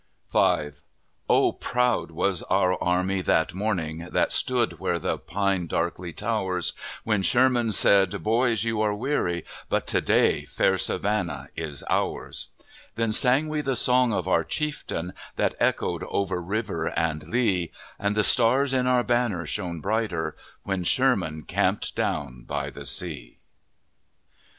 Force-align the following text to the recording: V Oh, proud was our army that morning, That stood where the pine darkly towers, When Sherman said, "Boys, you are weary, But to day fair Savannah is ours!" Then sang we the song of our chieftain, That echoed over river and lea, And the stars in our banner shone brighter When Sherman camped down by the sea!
V 0.31 0.71
Oh, 1.29 1.51
proud 1.51 2.09
was 2.09 2.41
our 2.49 2.73
army 2.83 3.21
that 3.21 3.53
morning, 3.53 4.07
That 4.11 4.31
stood 4.31 4.79
where 4.79 4.97
the 4.97 5.19
pine 5.19 5.67
darkly 5.67 6.11
towers, 6.11 6.73
When 7.03 7.21
Sherman 7.21 7.71
said, 7.71 8.23
"Boys, 8.23 8.63
you 8.63 8.81
are 8.81 8.95
weary, 8.95 9.45
But 9.69 9.85
to 9.85 10.01
day 10.01 10.45
fair 10.45 10.79
Savannah 10.79 11.49
is 11.55 11.83
ours!" 11.87 12.47
Then 12.95 13.13
sang 13.13 13.47
we 13.47 13.61
the 13.61 13.75
song 13.75 14.11
of 14.11 14.27
our 14.27 14.43
chieftain, 14.43 15.13
That 15.35 15.53
echoed 15.59 16.03
over 16.05 16.41
river 16.41 16.87
and 16.97 17.27
lea, 17.27 17.71
And 17.99 18.15
the 18.15 18.23
stars 18.23 18.73
in 18.73 18.87
our 18.87 19.03
banner 19.03 19.45
shone 19.45 19.81
brighter 19.81 20.35
When 20.63 20.83
Sherman 20.83 21.43
camped 21.43 21.95
down 21.95 22.45
by 22.47 22.71
the 22.71 22.87
sea! 22.87 23.37